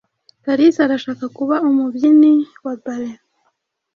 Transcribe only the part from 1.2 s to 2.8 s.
kuba umubyini wa